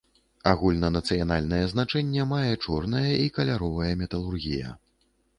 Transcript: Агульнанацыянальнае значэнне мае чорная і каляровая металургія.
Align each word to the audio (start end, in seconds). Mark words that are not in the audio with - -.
Агульнанацыянальнае 0.51 1.59
значэнне 1.73 2.25
мае 2.31 2.53
чорная 2.67 3.11
і 3.25 3.27
каляровая 3.35 3.91
металургія. 4.01 4.73